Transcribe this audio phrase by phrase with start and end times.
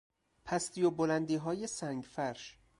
[0.45, 2.57] پستی و بلندیهای سنگفرش